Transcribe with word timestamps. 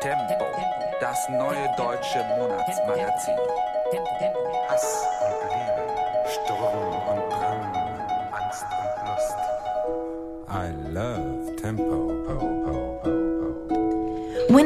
Tempo, 0.00 0.44
das 1.00 1.28
neue 1.30 1.66
deutsche 1.78 2.22
Monatsmagazin. 2.36 3.36
Hass 4.68 5.06
und 5.22 5.40
Liebe, 5.48 5.84
Sturm 6.28 6.92
und 7.08 7.22
Drang, 7.32 7.72
Angst 8.32 8.66
und 8.70 8.92
Lust. 9.08 9.38
I 10.50 10.68
love 10.92 11.27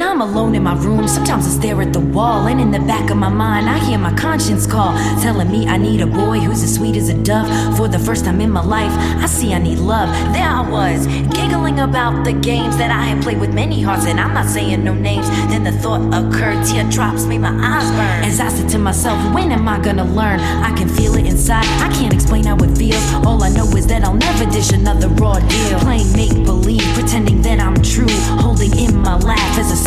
I'm 0.03 0.21
alone 0.21 0.55
in 0.55 0.63
my 0.63 0.75
room, 0.75 1.09
sometimes 1.09 1.47
I 1.47 1.51
stare 1.51 1.81
at 1.81 1.93
the 1.93 2.01
wall, 2.01 2.47
and 2.47 2.61
in 2.61 2.71
the 2.71 2.81
back 2.81 3.11
of 3.11 3.17
my 3.17 3.29
mind, 3.29 3.69
I 3.69 3.79
hear 3.79 3.99
my 3.99 4.13
conscience 4.15 4.67
call, 4.67 4.93
telling 5.23 5.51
me 5.51 5.67
I 5.67 5.79
need 5.79 6.01
a 6.01 6.07
boy 6.07 6.39
who's 6.41 6.63
as 6.63 6.75
sweet 6.75 6.97
as 6.97 7.09
a 7.09 7.15
dove. 7.15 7.77
For 7.77 7.89
the 7.89 7.99
first 7.99 8.25
time 8.25 8.41
in 8.41 8.51
my 8.51 8.63
life, 8.63 8.93
I 9.23 9.27
see 9.27 9.55
I 9.55 9.59
need 9.59 9.79
love. 9.79 10.09
There 10.35 10.49
I 10.49 10.69
was, 10.69 11.07
giggling 11.35 11.79
about 11.81 12.25
the 12.25 12.33
games 12.33 12.77
that 12.77 12.91
I 12.91 13.05
had 13.05 13.23
played 13.23 13.41
with 13.41 13.55
many 13.55 13.81
hearts, 13.81 14.07
and 14.07 14.21
I'm 14.21 14.35
not 14.35 14.47
saying 14.47 14.85
no 14.85 14.93
names. 14.93 15.29
Then 15.51 15.65
the 15.65 15.73
thought 15.73 16.03
occurred, 16.13 16.67
teardrops 16.67 17.25
made 17.25 17.39
my 17.39 17.51
eyes 17.51 17.91
burn. 17.93 18.25
As 18.25 18.41
I 18.41 18.49
said 18.49 18.69
to 18.71 18.79
myself, 18.79 19.19
when 19.35 19.53
am 19.53 19.67
I 19.69 19.79
gonna 19.81 20.05
learn? 20.05 20.41
I 20.41 20.75
can 20.77 20.89
feel 20.89 21.15
it 21.15 21.27
inside, 21.27 21.65
I 21.81 21.93
can't 21.95 22.13
explain 22.13 22.45
how 22.45 22.57
it 22.57 22.77
feels. 22.77 23.03
All 23.27 23.43
I 23.43 23.49
know 23.49 23.67
is 23.77 23.87
that 23.87 24.05
I'll 24.05 24.15
never 24.15 24.51
dish 24.51 24.73
another 24.73 25.09
raw 25.09 25.39
deal. 25.39 25.79
Playing 25.81 26.13
make 26.13 26.45
believe, 26.45 26.83
pretending 26.95 27.41
that 27.43 27.61
I'm 27.61 27.81
true, 27.83 28.13
holding 28.43 28.77
in 28.77 28.97
my 28.99 29.17
laugh 29.17 29.59
as 29.59 29.71
I 29.71 29.75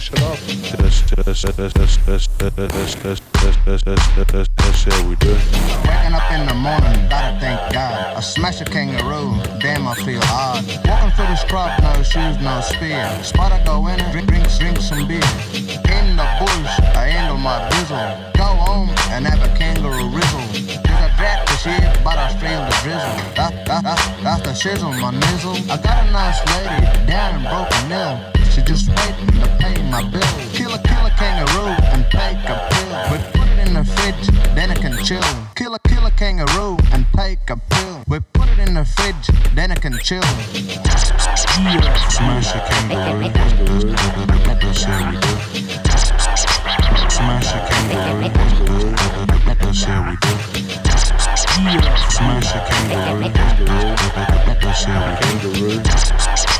that 0.00 0.16
shit 0.16 0.22
off. 0.22 0.40
That's, 4.56 4.84
how 4.84 5.08
we 5.08 5.16
do. 5.16 5.34
Waking 5.84 6.14
up 6.14 6.32
in 6.32 6.46
the 6.46 6.54
morning, 6.54 7.08
gotta 7.08 7.38
thank 7.38 7.72
God. 7.72 8.16
I 8.16 8.20
smash 8.20 8.60
a 8.60 8.64
kangaroo, 8.64 9.36
damn 9.60 9.86
I 9.86 9.94
feel 9.94 10.22
odd. 10.24 10.64
Walking 10.86 11.10
through 11.10 11.26
the 11.26 11.36
scrub, 11.36 11.70
no 11.82 12.02
shoes, 12.02 12.38
no 12.40 12.60
spear. 12.60 13.06
Spot 13.22 13.52
I 13.52 13.62
go 13.64 13.86
in, 13.88 13.98
drink, 14.12 14.28
drink, 14.28 14.48
drink 14.58 14.78
some 14.78 15.06
beer. 15.06 15.20
In 15.60 16.16
the 16.16 16.26
bush, 16.40 16.80
I 16.96 17.12
handle 17.12 17.36
my 17.36 17.68
bizzle. 17.68 18.32
Go 18.36 18.44
home 18.44 18.90
and 19.10 19.26
have 19.26 19.42
a 19.42 19.54
kangaroo 19.56 20.08
rizzle 20.08 20.80
draft 21.18 21.48
this 21.50 21.66
year, 21.66 21.92
but 22.02 22.16
I 22.16 22.32
feel 22.40 22.64
the 22.64 22.72
drizzle. 22.82 23.34
That's, 23.36 23.68
that's, 23.68 24.06
that's 24.22 24.42
the 24.42 24.54
shizzle, 24.56 24.98
my 24.98 25.10
nizzle. 25.12 25.56
I 25.70 25.76
got 25.76 26.08
a 26.08 26.10
nice 26.10 26.40
lady 26.48 27.06
down 27.06 27.36
in 27.36 27.42
Broken 27.42 27.90
Hill. 27.90 28.39
She 28.50 28.62
just 28.62 28.88
waiting 28.88 29.30
to 29.40 29.48
pay 29.60 29.80
my 29.90 30.02
bill. 30.10 30.22
Kill 30.52 30.74
a 30.74 30.78
killer 30.82 31.10
kangaroo 31.16 31.74
and 31.92 32.04
take 32.10 32.48
a 32.50 32.56
pill. 32.70 32.90
But 33.10 33.20
put 33.32 33.48
it 33.48 33.58
in 33.66 33.74
the 33.74 33.84
fridge, 33.84 34.26
then 34.56 34.70
it 34.72 34.80
can 34.80 34.96
chill. 35.04 35.22
Kill 35.54 35.74
a 35.74 35.78
killer 35.88 36.10
kangaroo 36.10 36.76
and 36.92 37.06
take 37.16 37.48
a 37.48 37.56
pill. 37.56 38.02
We 38.08 38.18
put 38.32 38.48
it 38.48 38.58
in 38.58 38.74
the 38.74 38.84
fridge, 38.84 39.30
then 39.54 39.70
it 39.70 39.80
can 39.80 39.98
chill. 40.02 40.22
Smash 42.10 42.54
a 42.54 42.60
kangaroo. 42.68 43.30
That's 44.60 44.82
how 44.82 45.10
we 45.10 45.16
do. 45.16 45.34
Smash 47.08 47.54
a 47.54 47.58
kangaroo. 47.70 48.30
That's 49.58 49.84
how 49.84 50.10
we 50.10 50.16
do. 50.16 50.32
Smash 52.10 52.54
a 52.54 52.58
kangaroo. 52.66 53.30
That's 54.60 54.84
how 54.84 55.00
we 55.06 55.24
do. 55.40 56.59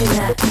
Connect. 0.00 0.49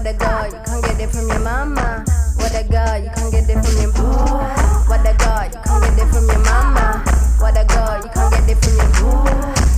What 0.00 0.14
a 0.14 0.16
girl, 0.16 0.46
you 0.46 0.60
can't 0.64 0.82
get 0.82 0.98
it 0.98 1.10
from 1.10 1.28
your 1.28 1.40
mama. 1.40 2.02
What 2.36 2.56
a 2.56 2.64
girl, 2.64 2.96
you 2.96 3.10
can't 3.10 3.30
get 3.30 3.50
it 3.50 3.60
from 3.60 3.82
your 3.82 3.92
boy. 3.92 4.48
What 4.88 5.04
a 5.04 5.12
girl, 5.12 5.44
you 5.44 5.60
can't 5.60 5.84
get 5.84 6.00
it 6.00 6.08
from 6.08 6.24
your 6.24 6.40
mama. 6.40 7.04
What 7.36 7.52
a 7.52 7.68
girl, 7.68 8.00
you 8.00 8.08
can't 8.08 8.32
get 8.32 8.48
it 8.48 8.64
from 8.64 8.80
your 8.80 8.88
boy. 8.96 9.28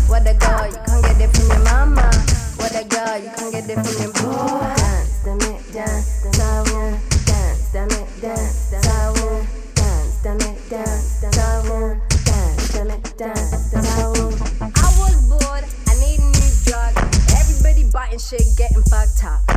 What 0.06 0.22
a 0.22 0.34
girl, 0.38 0.70
you 0.70 0.78
can't 0.86 1.02
get 1.02 1.18
it 1.18 1.34
from 1.34 1.50
your 1.50 1.58
mama. 1.66 2.06
What 2.54 2.70
a 2.70 2.86
girl, 2.86 3.18
you 3.18 3.30
can't 3.34 3.50
get 3.50 3.66
it 3.66 3.82
from 3.82 3.98
your 3.98 4.14
boy. 4.14 4.62
Dance, 5.74 6.22
damn 6.38 6.70
dance, 7.26 7.72
damn 7.72 7.90
it, 7.90 8.06
dance, 8.22 8.70
dance, 8.70 9.42
dance, 9.74 10.22
damn 10.22 10.38
it, 10.38 10.70
dance, 10.70 11.18
dance, 11.18 13.10
dance, 13.18 13.72
damn 13.74 14.14
it. 14.14 14.70
I 14.70 14.86
was 15.02 15.18
bored, 15.26 15.66
I 15.90 15.98
need 15.98 16.22
a 16.22 16.30
new 16.30 16.50
drug. 16.62 16.94
Everybody 17.34 17.90
biting 17.90 18.20
shit, 18.20 18.46
getting 18.56 18.84
fucked 18.84 19.24
up. 19.24 19.51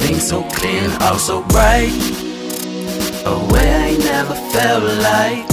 Everything 0.00 0.20
so 0.20 0.42
clean, 0.44 0.90
all 1.02 1.18
so 1.18 1.42
bright. 1.42 1.92
A 3.26 3.36
way 3.52 3.68
I 3.70 3.96
never 3.98 4.34
felt 4.50 4.82
like. 5.04 5.46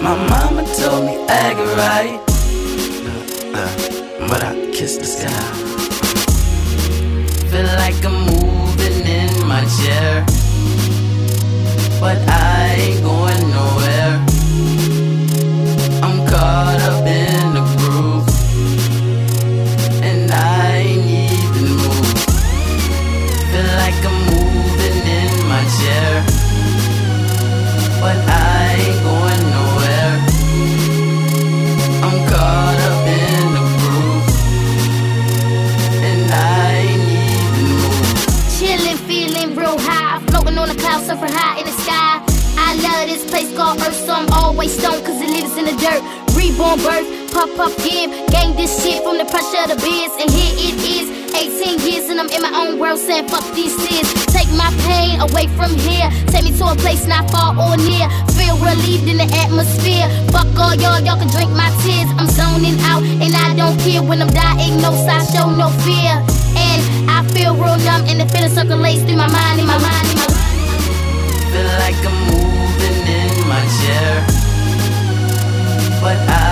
My 0.00 0.14
mama 0.14 0.62
told 0.78 1.04
me 1.04 1.16
I 1.28 1.54
right. 1.74 2.20
Uh, 3.04 3.58
uh, 3.58 4.28
but 4.28 4.44
I 4.44 4.70
kiss 4.70 4.96
the 4.96 5.04
sky. 5.04 5.28
Feel 7.50 7.66
like 7.82 7.98
I'm 8.04 8.26
moving 8.30 9.06
in 9.06 9.48
my 9.48 9.64
chair. 9.82 10.24
But 11.98 12.18
I 12.28 12.76
ain't 12.78 13.02
going 13.02 13.42
nowhere. 13.58 14.14
I'm 16.04 16.24
caught 16.28 16.80
up 16.90 17.04
in 17.06 17.57
suffering 41.08 41.32
high 41.32 41.58
in 41.58 41.64
the 41.64 41.72
sky. 41.72 42.20
I 42.58 42.74
love 42.84 43.08
this 43.08 43.24
place 43.24 43.50
called 43.56 43.80
Earth, 43.80 43.94
so 43.94 44.12
I'm 44.12 44.28
always 44.30 44.76
stoned, 44.76 45.04
cause 45.06 45.20
it 45.22 45.30
lives 45.30 45.56
in 45.56 45.64
the 45.64 45.76
dirt. 45.80 46.02
Reborn 46.36 46.78
birth, 46.84 47.32
puff, 47.32 47.50
puff, 47.56 47.74
give. 47.78 48.10
Gang 48.28 48.54
this 48.56 48.82
shit 48.82 49.02
from 49.02 49.16
the 49.16 49.24
pressure 49.24 49.62
of 49.64 49.70
the 49.72 49.76
biz, 49.76 50.12
and 50.20 50.30
here 50.30 50.54
it 50.68 50.76
is. 50.84 51.17
18 51.38 51.78
years 51.86 52.10
and 52.10 52.18
I'm 52.18 52.28
in 52.34 52.42
my 52.42 52.50
own 52.50 52.78
world 52.82 52.98
saying 52.98 53.28
fuck 53.28 53.46
these 53.54 53.70
tears. 53.86 54.10
Take 54.26 54.50
my 54.58 54.74
pain 54.90 55.22
away 55.22 55.46
from 55.54 55.70
here. 55.78 56.10
Take 56.26 56.44
me 56.44 56.52
to 56.58 56.66
a 56.66 56.74
place 56.74 57.06
not 57.06 57.30
far 57.30 57.54
or 57.54 57.78
near. 57.78 58.10
Feel 58.34 58.58
relieved 58.58 59.06
in 59.06 59.22
the 59.22 59.28
atmosphere. 59.46 60.10
Fuck 60.34 60.50
all 60.58 60.74
y'all, 60.74 60.98
y'all 60.98 61.14
can 61.14 61.30
drink 61.30 61.54
my 61.54 61.70
tears. 61.86 62.10
I'm 62.18 62.26
zoning 62.26 62.74
out 62.90 63.06
and 63.06 63.30
I 63.30 63.54
don't 63.54 63.78
care 63.78 64.02
when 64.02 64.20
I'm 64.20 64.32
diagnosed. 64.34 65.06
I 65.06 65.22
show 65.30 65.46
no 65.46 65.70
fear. 65.86 66.18
And 66.58 66.82
I 67.06 67.22
feel 67.30 67.54
real 67.54 67.78
numb 67.86 68.02
and 68.10 68.18
the 68.18 68.26
feeling 68.34 68.50
circulates 68.50 69.06
through 69.06 69.22
my 69.22 69.30
mind, 69.30 69.60
in 69.62 69.66
my 69.66 69.78
mind, 69.78 70.06
in 70.10 70.18
my 70.18 70.26
mind. 70.26 70.42
Feel 71.54 71.70
like 71.78 71.98
I'm 72.02 72.18
moving 72.34 72.98
in 73.14 73.30
my 73.46 73.62
chair. 73.78 74.26
But 76.02 76.18
I 76.26 76.47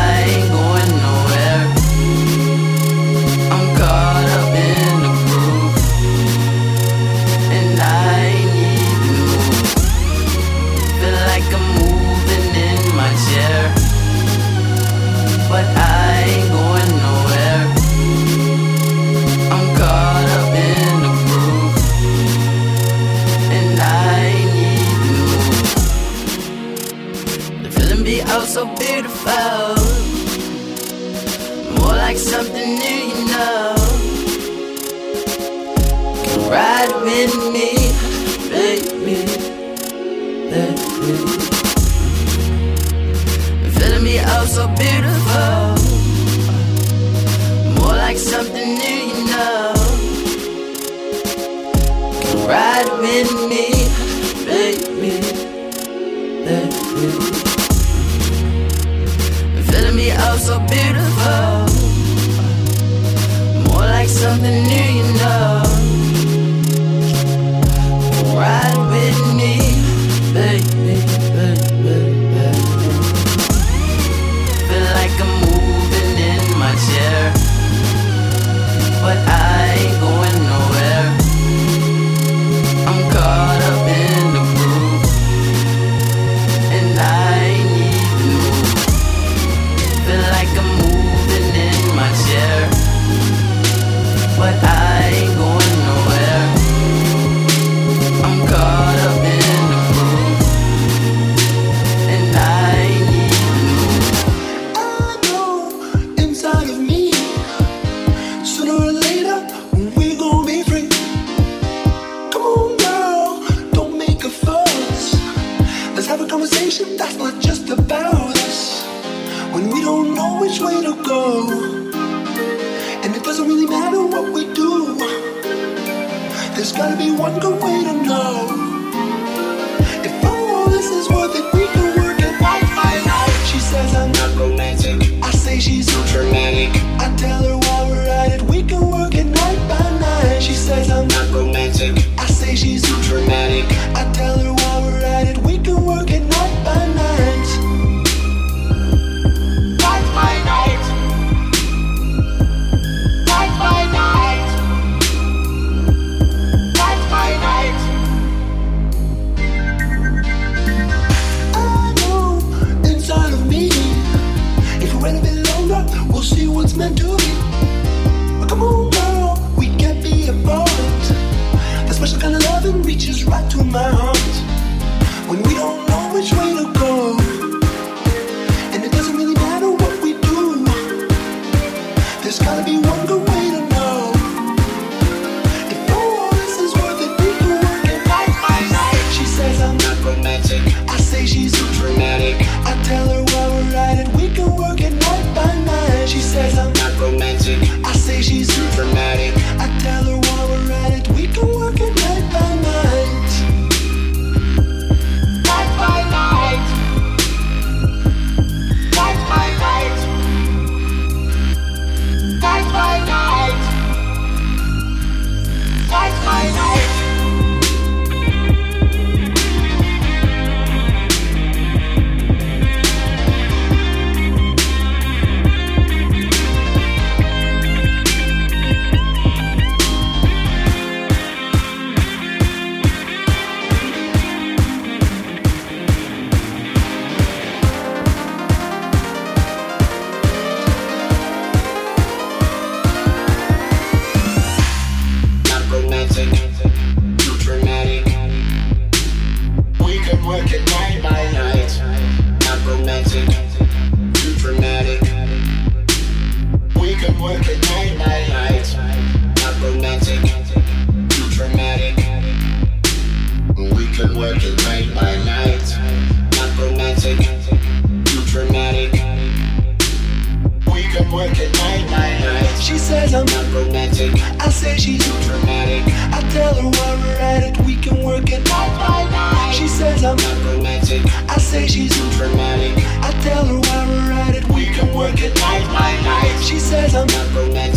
She 286.97 287.02
says 287.02 287.13
I'm 287.37 287.52
not 287.52 287.75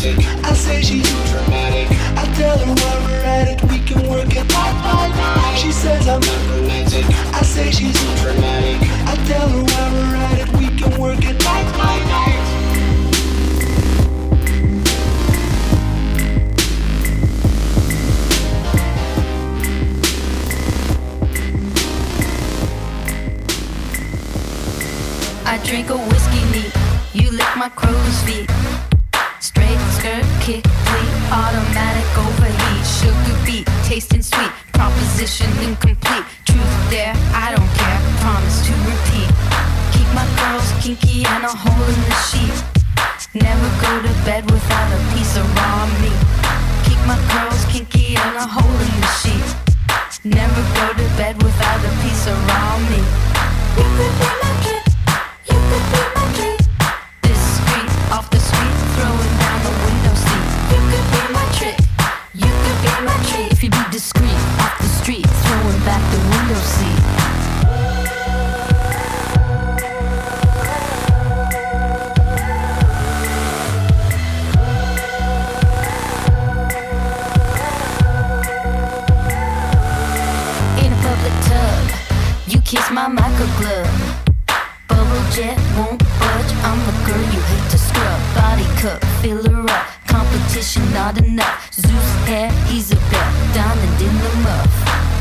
cup, 88.79 89.03
fill 89.21 89.43
her 89.43 89.61
up. 89.69 89.87
Competition 90.07 90.83
not 90.93 91.17
enough. 91.17 91.73
Zeus 91.73 92.11
hair, 92.27 92.51
he's 92.67 92.91
a 92.91 92.99
bet. 93.11 93.29
Diamond 93.53 93.99
in 94.07 94.15
the 94.23 94.33
muff. 94.45 94.71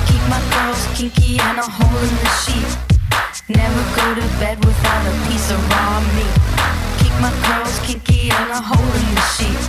Keep 0.07 0.23
my 0.31 0.41
curls 0.53 0.83
kinky 0.95 1.39
and 1.41 1.59
a 1.59 1.67
hole 1.67 1.99
in 2.09 2.15
the 2.23 2.31
sheet. 2.43 2.73
Never 3.49 3.83
go 3.99 4.07
to 4.15 4.27
bed 4.39 4.65
without 4.65 5.05
a 5.11 5.15
piece 5.27 5.51
of 5.51 5.61
raw 5.71 6.01
meat. 6.15 6.35
Keep 7.01 7.15
my 7.25 7.33
curls 7.45 7.79
kinky 7.87 8.31
and 8.31 8.51
a 8.51 8.61
hole 8.63 8.93
in 9.01 9.09
the 9.19 9.27
sheet. 9.35 9.65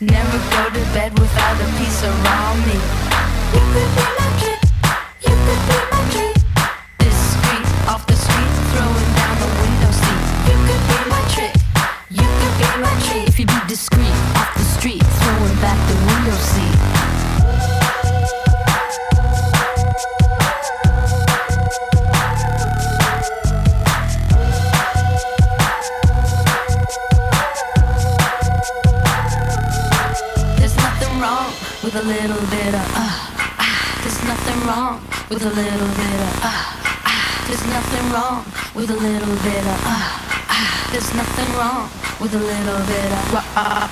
Never 0.00 0.38
go 0.54 0.62
to 0.76 0.82
bed 0.96 1.12
without 1.18 1.56
a 1.60 1.68
piece 1.78 2.02
of 2.02 2.12
raw 2.24 2.54
meat. 2.64 2.84
You 3.54 3.62
my. 3.74 4.49
A 32.00 32.02
little 32.02 32.40
bit 32.48 32.72
of 32.72 32.86
ah 32.96 33.12
ah. 33.60 33.76
There's 34.00 34.20
nothing 34.24 34.58
wrong 34.64 35.04
with 35.28 35.42
a 35.44 35.52
little 35.52 35.90
bit 36.00 36.20
of 36.24 36.32
ah 36.40 36.64
ah. 37.04 37.44
There's 37.46 37.64
nothing 37.68 38.06
wrong 38.08 38.40
with 38.74 38.88
a 38.88 38.96
little 38.96 39.36
bit 39.44 39.64
of 39.68 39.78
ah 39.84 40.08
ah. 40.48 40.88
There's 40.92 41.12
nothing 41.12 41.50
wrong 41.60 41.90
with 42.20 42.32
a 42.32 42.40
little 42.40 42.80
bit 42.88 43.10
of 43.12 43.36
ah 43.36 43.44
ah. 43.52 43.84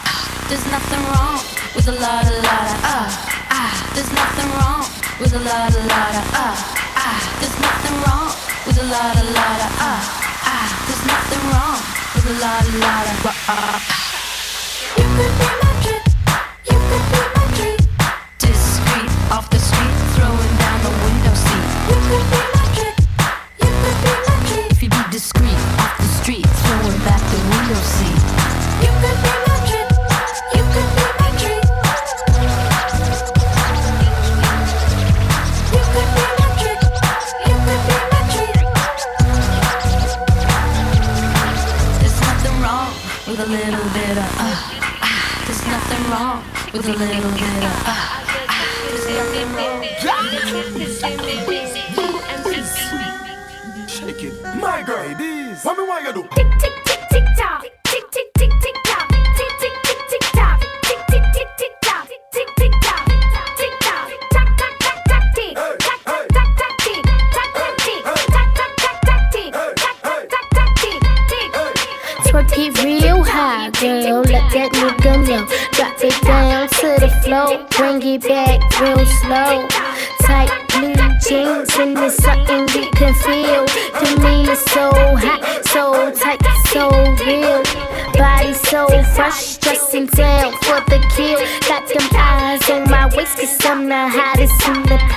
There's 0.49 0.65
nothing 0.73 1.05
wrong 1.13 1.37
with 1.77 1.89
a 1.89 1.97
lot 2.01 2.25
a 2.25 2.33
lot 2.49 2.69
of 2.73 2.81
ah 2.81 3.13
ah. 3.53 3.73
There's 3.93 4.13
nothing 4.17 4.51
wrong 4.57 4.81
with 5.21 5.35
a 5.37 5.41
lot 5.45 5.69
a 5.77 5.83
lot 5.93 6.15
of 6.17 6.27
ah 6.33 6.57
ah. 7.05 7.19
There's 7.41 7.57
nothing 7.61 7.97
wrong 8.09 8.33
with 8.65 8.79
a 8.81 8.87
lot 8.89 9.17
a 9.21 9.25
lot 9.37 9.61
of 9.69 9.73
ah 9.85 10.01
ah. 10.49 10.67
There's 10.89 11.05
nothing 11.13 11.45
wrong 11.53 11.77
with 12.17 12.25
a 12.25 12.35
lot 12.41 12.65
a 12.65 12.73
lot 12.81 13.05
of 13.13 13.27
ah 13.29 13.53
ah. 13.53 13.77
You 14.97 15.05
could 15.13 15.33
be 15.37 15.47
my 15.61 15.71
trick. 15.85 16.05
You 16.73 16.79
could 16.89 17.05
be 17.13 17.28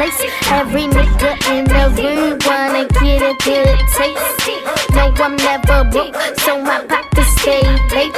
place. 0.01 0.21
Every 0.49 0.85
nigga 0.97 1.31
in 1.53 1.65
the 1.65 1.83
room 1.97 2.39
wanna 2.45 2.87
get 2.99 3.21
a 3.21 3.33
good 3.45 3.77
taste. 3.95 4.93
No, 4.95 5.13
I'm 5.25 5.35
never 5.35 5.83
broke, 5.89 6.15
so 6.39 6.61
my 6.61 6.79
pockets 6.85 7.29
stay 7.41 7.61
late. 7.95 8.15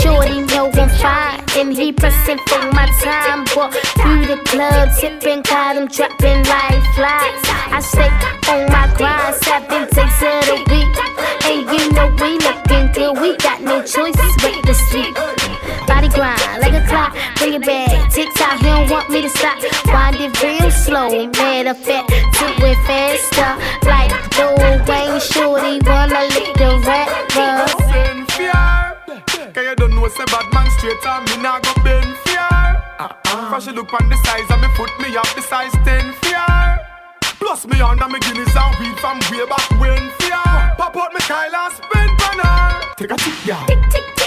Shorty 0.00 0.40
know 0.50 0.70
I'm 0.74 0.88
fine, 1.00 1.40
and 1.58 1.72
he 1.72 1.92
pressing 1.92 2.38
for 2.48 2.62
my 2.72 2.86
time. 3.02 3.44
Walk 3.56 3.72
through 3.98 4.26
the 4.26 4.38
club, 4.50 4.88
tipping, 4.98 5.42
got 5.42 5.76
him 5.76 5.86
dropping 5.88 6.42
like 6.52 6.82
flies. 6.94 7.42
I 7.76 7.80
stay 7.80 8.33
bring 18.10 18.26
it 18.26 18.34
back. 18.34 18.34
Tick 18.34 18.34
tock, 18.34 18.58
he 18.58 18.64
don't 18.64 18.90
want 18.90 19.10
me 19.10 19.22
to 19.22 19.28
stop. 19.28 19.58
Wind 19.86 20.16
it 20.20 20.42
real 20.42 20.70
slow, 20.70 21.26
matter 21.26 21.70
of 21.70 21.78
fact, 21.78 22.08
do 22.08 22.66
it 22.66 22.78
faster. 22.86 23.86
Like 23.86 24.12
Lil 24.38 24.84
Wayne, 24.86 25.20
shorty 25.20 25.80
wanna 25.86 26.24
lick 26.34 26.54
the 26.56 26.82
rapper. 26.86 27.68
Send 27.92 28.30
fear. 28.32 29.52
Cause 29.52 29.64
you 29.64 29.74
don't 29.76 29.94
know 29.94 30.08
say 30.08 30.24
bad 30.26 30.52
man 30.52 30.70
straight 30.78 31.06
and 31.06 31.30
me 31.30 31.42
nah 31.42 31.60
go 31.60 31.72
bend 31.82 32.16
fear. 32.24 32.48
Uh-uh. 32.98 33.50
Cause 33.50 33.64
she 33.64 33.70
look 33.72 33.92
on 33.92 34.08
the 34.08 34.16
size 34.24 34.50
of 34.50 34.60
me 34.60 34.68
foot, 34.76 34.90
me 35.00 35.16
up 35.16 35.28
the 35.34 35.42
size 35.42 35.72
10 35.84 36.12
fear. 36.14 36.80
Plus 37.38 37.66
me 37.66 37.80
under 37.80 38.08
me 38.08 38.18
Guinness 38.20 38.56
and 38.56 38.74
weed 38.80 38.96
from 38.98 39.18
way 39.30 39.46
back 39.46 39.70
when 39.78 40.10
fear. 40.18 40.42
Pop 40.76 40.96
out 40.96 41.12
me 41.12 41.20
Kyle 41.20 41.54
and 41.54 41.72
spin 41.74 42.08
on 42.08 42.38
her. 42.38 42.94
Take 42.96 43.10
a 43.10 43.16
tip, 43.16 43.46
yeah. 43.46 43.66
Tick 43.66 43.78
tick 43.90 44.16
tick 44.16 44.23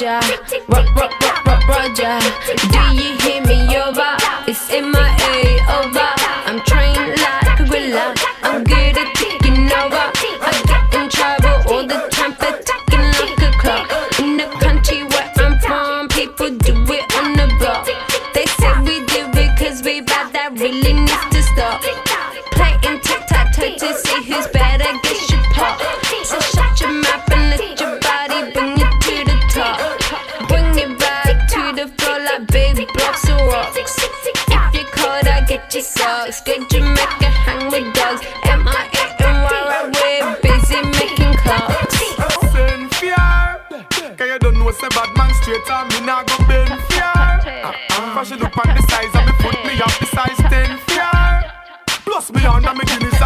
Roger, 0.00 0.18
Ro- 0.68 0.82
ro- 0.96 1.10
ro- 1.20 1.42
ro- 1.44 1.60
Roger, 1.68 2.18
do 2.72 2.80
you 2.96 3.18
hear 3.20 3.42
me 3.44 3.76
over? 3.76 4.16
It's 4.48 4.72
in 4.72 4.90
my 4.90 5.09
size 49.12 49.20
of 49.20 49.26
me 49.26 49.32
foot, 49.42 49.64
me 49.64 49.80
up 49.80 49.98
the 49.98 50.06
size 50.06 50.36
10 50.36 50.78
fear. 50.78 51.42
Plus 52.04 52.32
me 52.32 52.44
under 52.44 52.74
me 52.74 52.84
Guinness 52.84 53.19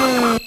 Mm. 0.00 0.39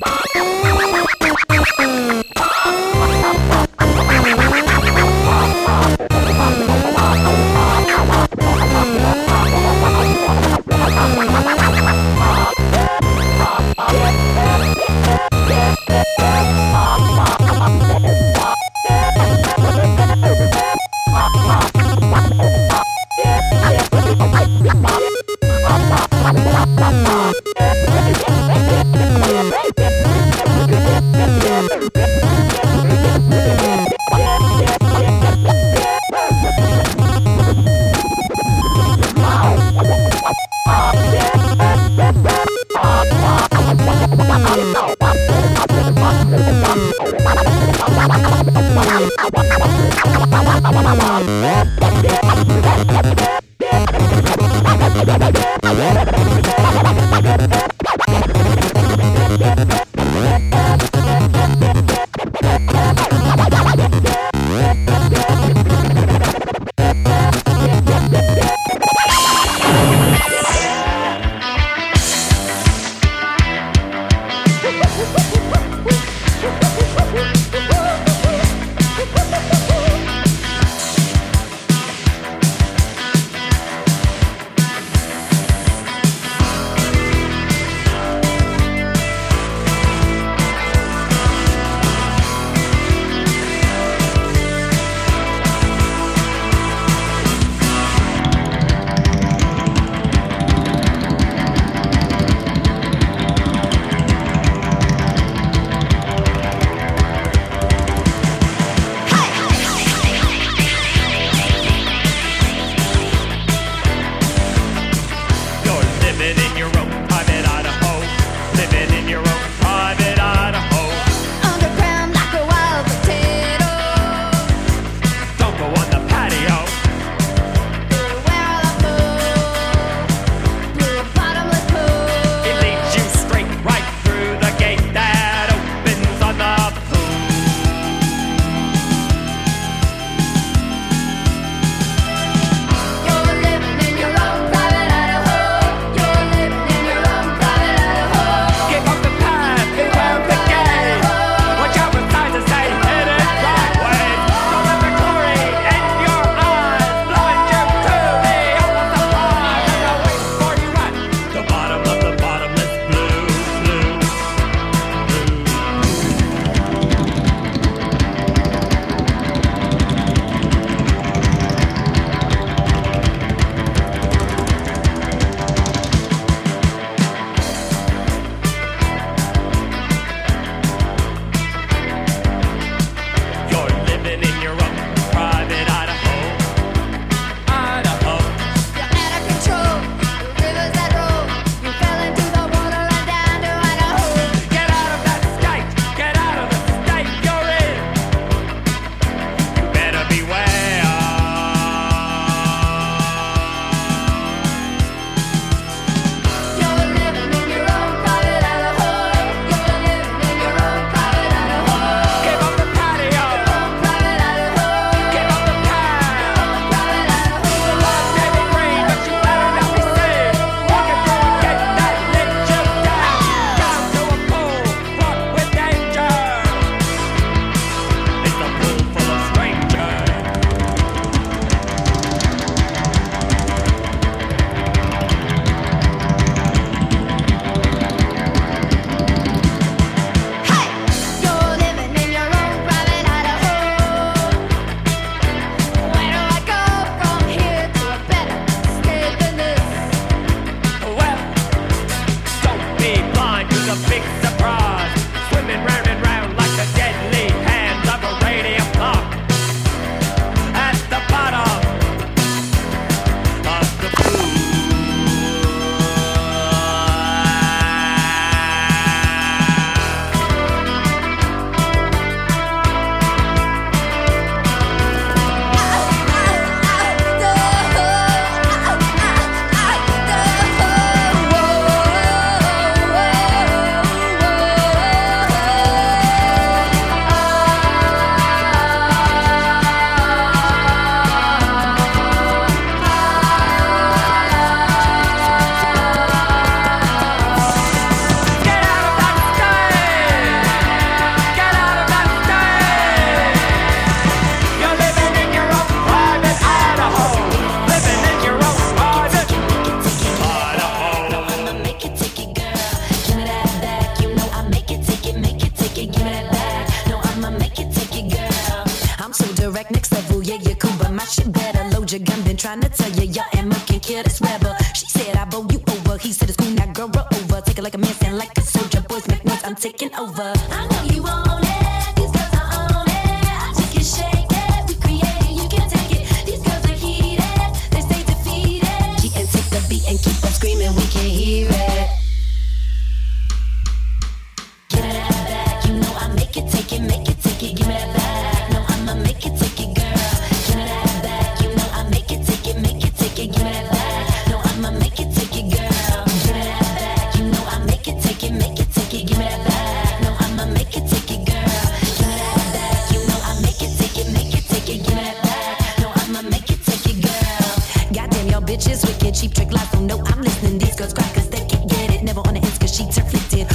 make 366.30 366.49
you 366.49 366.57
take 366.57 366.86
it, 366.86 367.01
girl. 367.01 367.93
Goddamn, 367.93 368.28
your 368.28 368.41
bitch 368.41 368.69
is 368.69 368.86
wicked. 368.86 369.15
Cheap 369.15 369.34
trick 369.34 369.49
don't 369.49 369.67
oh 369.76 369.80
know 369.86 370.03
I'm 370.05 370.21
listening. 370.21 370.57
These 370.57 370.76
girls 370.76 370.93
crackers, 370.93 371.30
they 371.30 371.45
can't 371.45 371.69
get 371.69 371.93
it. 371.93 372.03
Never 372.03 372.21
on 372.21 372.36
the 372.36 372.39
ends, 372.39 372.57
cause 372.57 372.76
she's 372.76 372.95
conflicted. 372.95 373.47